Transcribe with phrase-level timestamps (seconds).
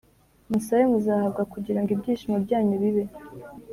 [0.51, 3.03] Musabe muzahabwa kugira ngo ibyishimo byanyu bibe